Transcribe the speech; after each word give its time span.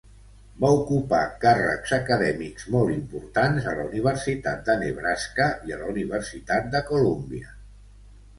Va 0.63 0.69
ocupar 0.75 1.17
càrrecs 1.43 1.93
acadèmics 1.97 2.65
molt 2.75 2.93
importants 2.93 3.67
a 3.73 3.75
la 3.81 3.85
Universitat 3.91 4.65
de 4.71 4.77
Nebraska 4.87 5.51
i 5.69 5.77
a 5.77 5.79
la 5.83 5.93
Universitat 5.93 6.75
de 6.75 6.83
Columbia. 6.91 7.55